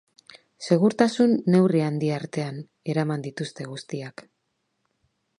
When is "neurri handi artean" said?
1.55-2.57